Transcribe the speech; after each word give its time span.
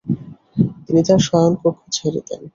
তিনি 0.85 1.01
তার 1.07 1.19
শয়নকক্ষ 1.27 1.65
ছেড়ে 1.95 2.21
দেন। 2.27 2.41